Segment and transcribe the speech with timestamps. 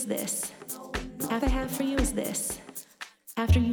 [0.00, 0.52] is this.
[1.30, 2.58] After have for you is this.
[3.36, 3.69] After you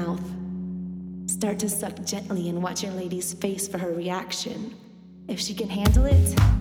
[0.00, 1.30] mouth.
[1.30, 4.74] Start to suck gently and watch your lady's face for her reaction.
[5.28, 6.59] If she can handle it,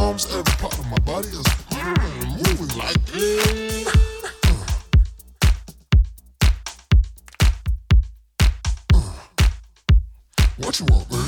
[0.00, 1.46] arms, every part of my body is
[2.36, 3.86] moving like this.
[8.92, 8.94] Uh.
[8.94, 9.12] Uh.
[10.58, 11.25] What you want, man?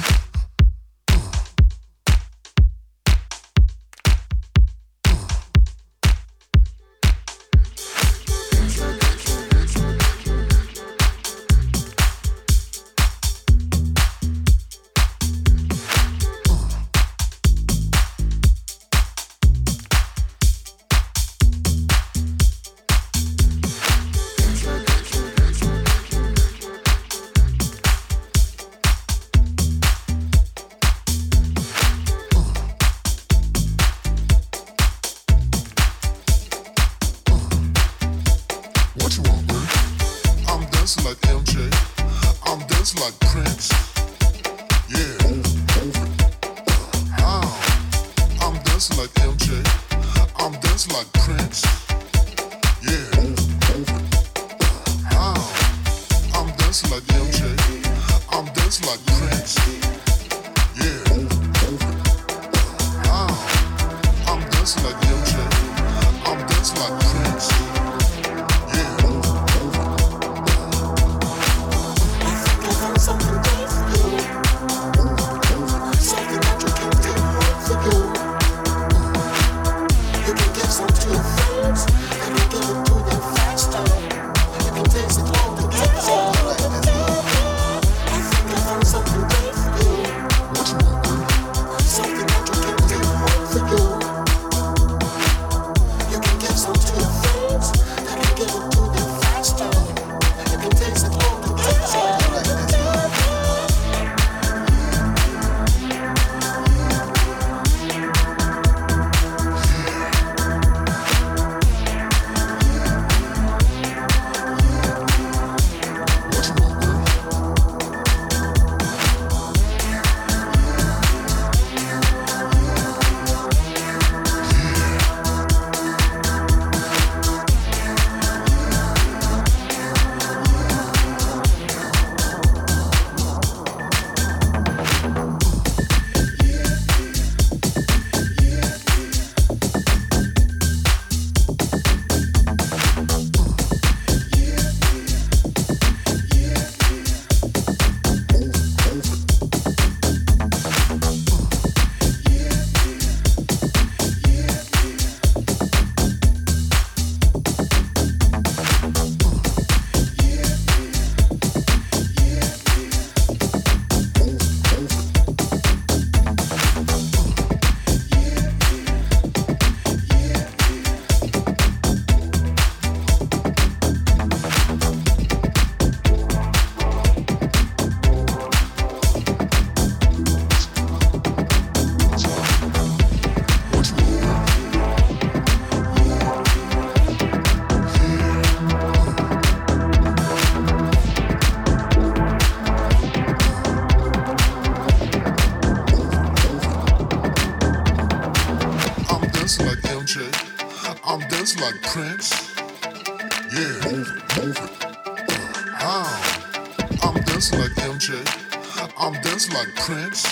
[209.59, 210.28] like Prince.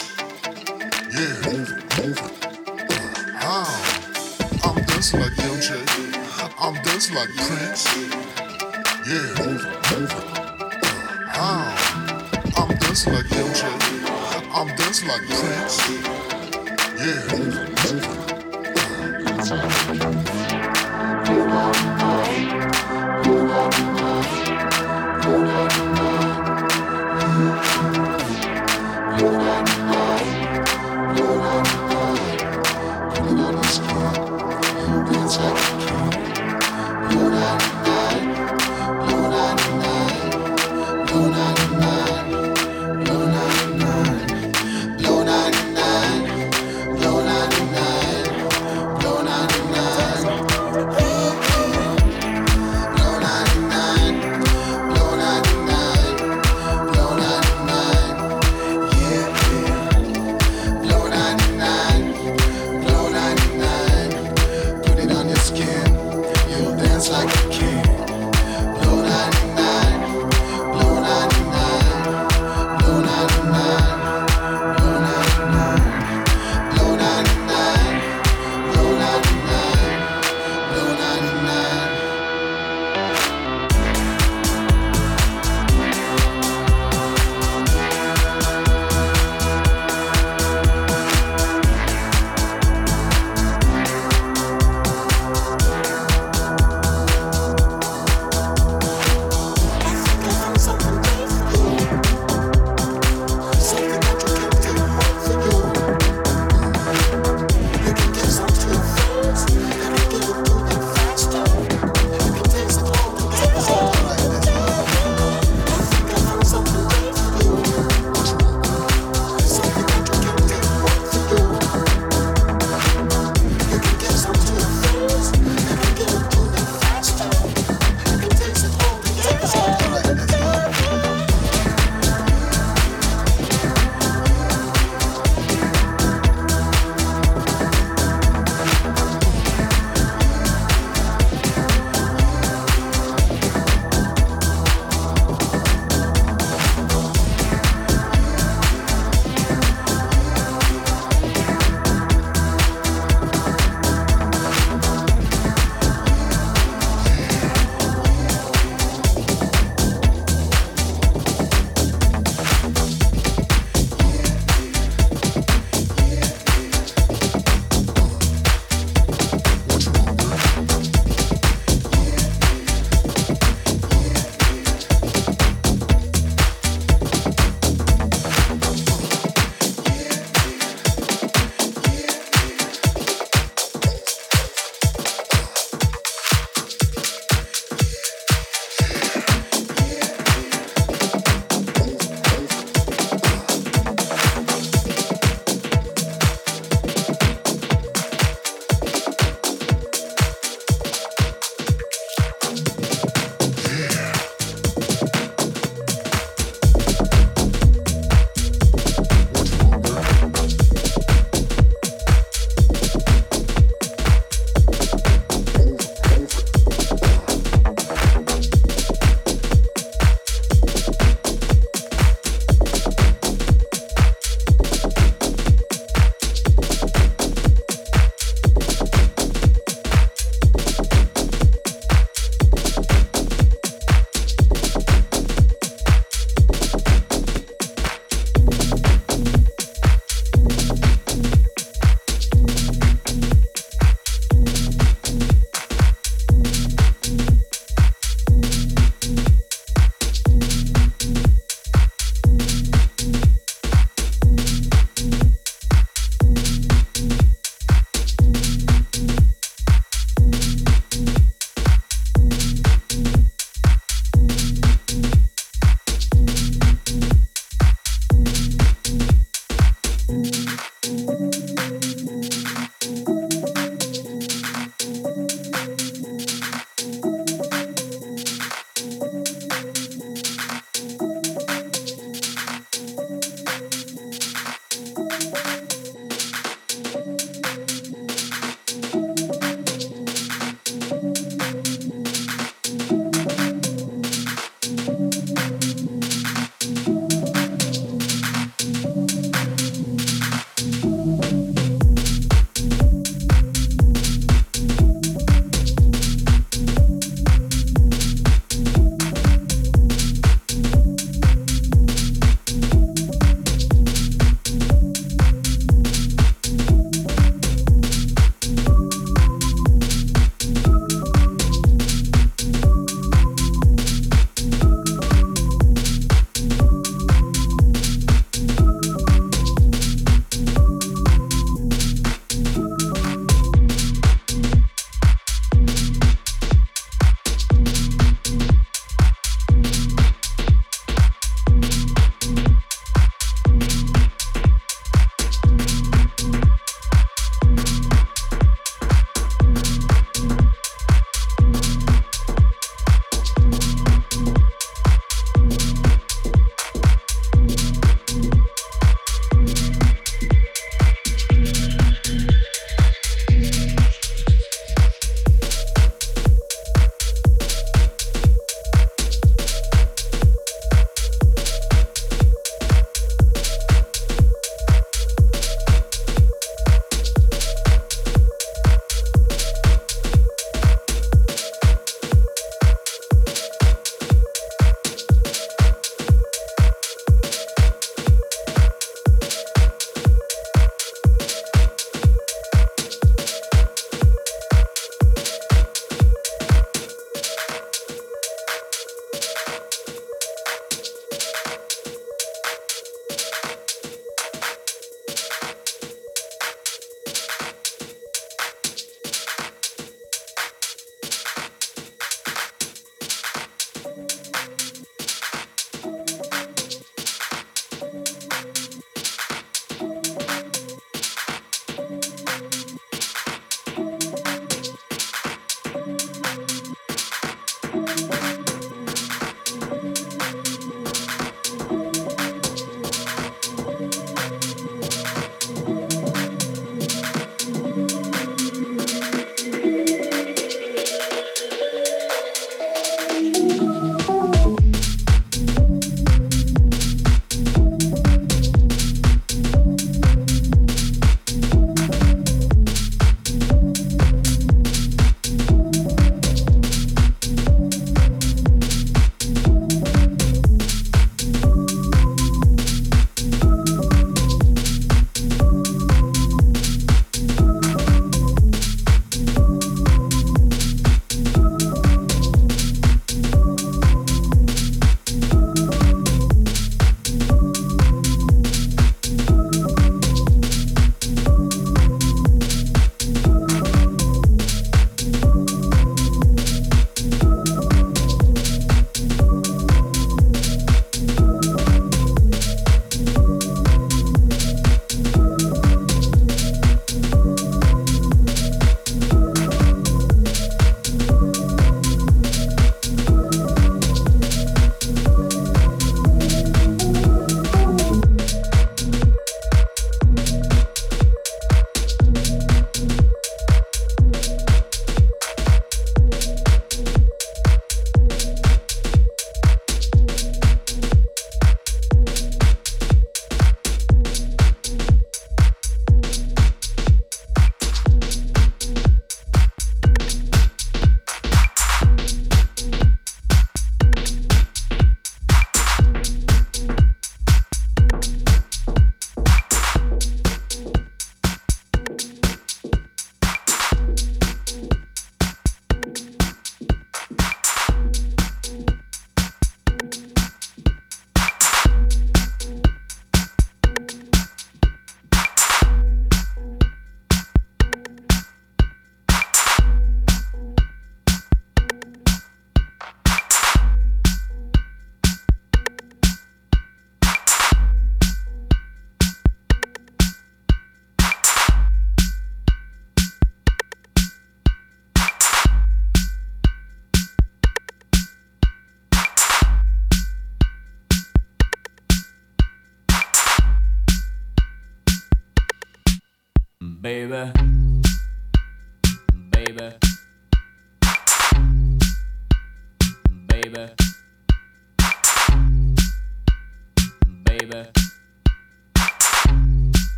[587.06, 587.45] Baby,